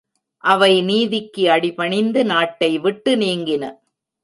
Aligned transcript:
அவை 0.43 0.81
நீதிக்கு 0.81 1.43
அடிபணிந்து 1.51 2.25
நாட்டை 2.25 2.79
விட்டு 2.79 3.15
நீங்கின. 3.15 3.63